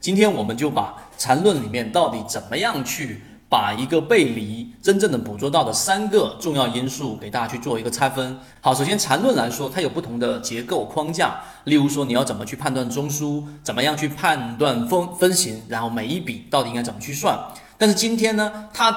[0.00, 8.38] 今天我们就把缠论里面到底怎么样去把一个背离真正的捕捉到的三个重要因素给大家去做一个拆分。
[8.62, 17.38] 好，首先缠论来说，它有不同的结构框架，例如说你要怎么去判断中枢，怎么样去判断分分型，然后每一笔到底应该怎么去算。
[17.76, 18.96] 但是今天呢，它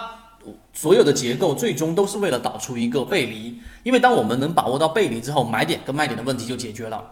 [0.72, 7.04] 所有的结构最终都是为了导出一个背离，因为当我们能把握到背离之后，买点跟卖点的问题就解决了。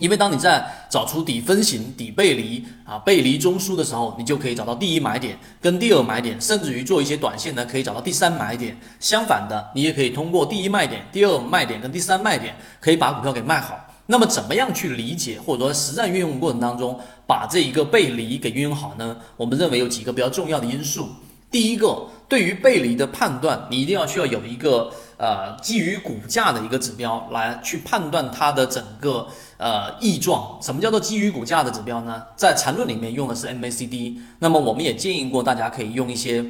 [0.00, 8.76] 因为当你在找出底分型、底背离啊、背离中枢的时候，你就可以找到第一买点跟第二买点，甚至于做一些短线呢，可以找到第三买点。
[8.98, 13.78] 相反的，你也可以通过第一卖点、第二卖点跟第三卖点，可以把股票给卖好。
[14.06, 19.16] 那么，怎么样去理解或者说实战运用过程当中，把这一个背离给运用好呢？
[19.36, 21.08] 我们认为有几个比较重要的因素。
[21.48, 29.26] 第一个，对于背离的判断，你一定要需要有一个呃基于股价的一个指标来去判断它的整个。
[29.62, 32.22] 呃，异状，什么叫做基于股价的指标呢？
[32.34, 36.42] 在缠论里面用的是 MACD，那么我们也建议过大家可以用一些，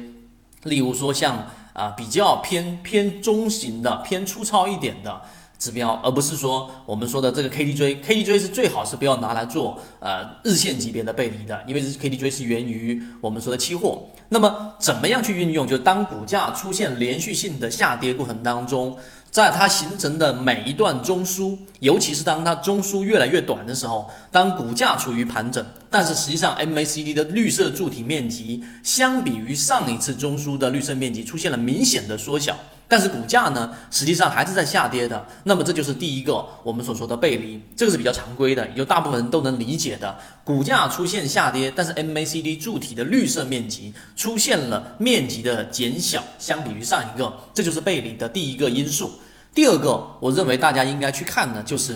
[0.63, 5.21] 例如说像啊比较偏偏中型的、偏粗糙一点的
[5.61, 14.07] 指标，而不是说我们说的这个 KDJ，KDJ 是最好是不要拿来做呃日线级别的背离的，因为 KDJ 是源于我们说的期货。
[14.29, 15.67] 那么怎么样去运用？
[15.67, 18.97] 就当股价出现连续性的下跌过程当中。
[19.29, 32.59] 在它形成的每一段中枢，尤其是当它中枢越来越短的时候，当股价处于盘整，但是实际上 MACD 的绿色柱体面积相比于上一次中枢的绿色面积出现了明显的缩小，
[32.91, 35.25] 但是股价呢，实际上还是在下跌的。
[35.45, 40.13] 那么这就是第一个我们所说的背离，这个是比较常规的，也就大部分人都能理解的。
[40.43, 49.09] 股价出现下跌，但是 MACD 柱体的绿色面积出现了面积的减小，相比于上一个，这就是背离的第一个因素。
[49.53, 51.95] 第二个，我认为大家应该去看的，就是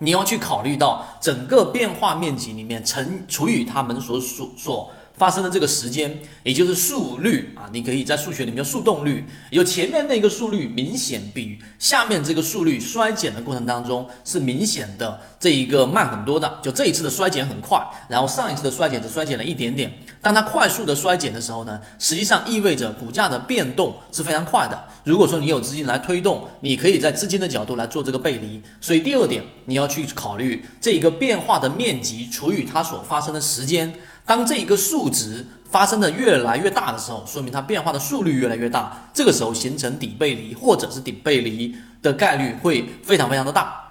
[0.00, 19.92] 你要去考虑到整个变化面积里面乘除以它们所所所发生的这个时间，也就是速率啊，你可以在数学里面叫速动率，有前面那个速率明显比下面这个速率衰减的过程当中是明显的这一个慢很多的，就这一次的衰减很快，然后上一次的衰减只衰减了一点点。
[20.20, 24.84] 当它快速的衰减的时候呢，实际上意味着股价的变动是非常快的。
[25.04, 28.60] 如果说你有资金来推动，你可以在资金的角度来做这个背离。
[28.80, 33.92] 所以第二点，你要去考虑这一个变化的面积除以它所发生的时间。
[34.28, 39.08] 当这一个数值发生的越来越大的时候，说明它变化的速率越来越大。
[39.14, 43.82] 这个时候形成底背离或者是顶背离的概率会非常非常的大。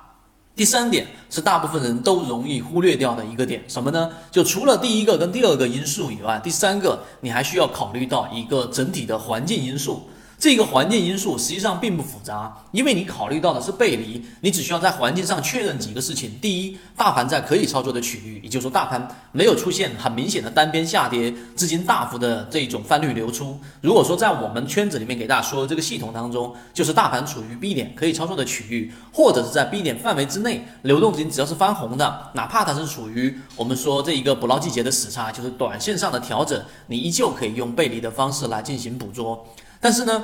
[0.56, 4.12] 第三点是大部分人都容易忽略掉的一个点，什么呢？
[4.30, 10.08] 就除了第一个跟第二个因素以外，第三个你还需要考虑到一个整体的环境因素。
[10.40, 23.60] 这个环境因素实际上并不复杂，因为你考虑到的是背离，你只需要在环境上确认几个事情：第一，大盘在可以操作的区域，也就是说大盘没有出现很明显的单边下跌，资金大幅的这一种翻绿流出。
[23.82, 39.48] 如果说在我们圈子里面给大家说的这个系统当中，就是大盘处于 B 点可以操作的区域，或者是在 B 点范围之内，流动资金只要是翻红的，哪怕它是处于我们说这一个捕捞季节的死叉，就是短线上的调整，你依旧可以用背离的方式来进行捕捉。
[39.80, 40.24] 但是呢，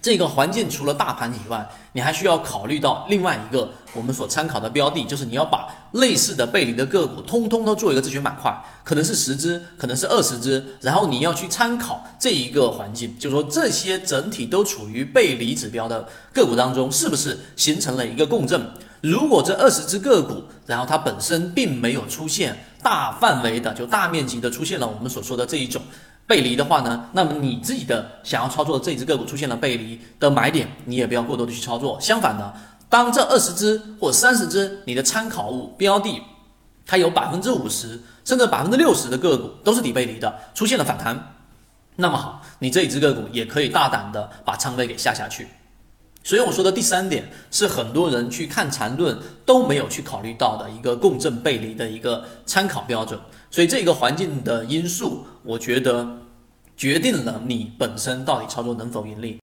[0.00, 8.52] 这个环境除了大盘以外，你还需要考虑到另外一个我们所参考的标的，就是你要把类似的背离的个股通通都做一个自选板块，
[8.82, 18.60] 可能是十只，可能是二十只，然后你要去参考这一个环境，就是说这些整体都处于背离指标的个股当中，是不是形成了一个共振？
[19.02, 25.82] 如果这二十只个股，然后它本身并没有出现大范围的，就大面积的出现了我们所说的这一种。
[26.32, 32.00] 背离的话呢，那么你自己的想要操作的这只个股出现了背离的买点，你也不要过多的去操作。
[32.00, 32.54] 相反的，
[32.88, 36.22] 当这二十只或三十只你的参考物标的，
[36.86, 41.34] 它有百分之五十甚至百分之六十的个股都是底背离的，出现了反弹，
[41.96, 45.46] 那么好，你这一只个股也可以大胆的把仓位给下下去。
[46.24, 53.18] 所以我说的第三点是很多人去看缠论都没有去考虑到的一个共振背离的一个参考标准。
[53.50, 56.18] 所以这个环境的因素，我觉得
[56.76, 59.40] 决定了你本身到底操作能否盈利。